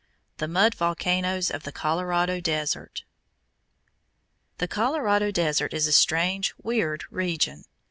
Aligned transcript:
THE 0.39 0.47
MUD 0.47 0.73
VOLCANOES 0.73 1.51
OF 1.51 1.61
THE 1.61 1.71
COLORADO 1.71 2.39
DESERT 2.41 3.03
The 4.57 4.67
Colorado 4.67 5.29
Desert 5.29 5.75
is 5.75 5.85
a 5.85 5.91
strange, 5.91 6.55
weird 6.59 7.03
region. 7.11 7.65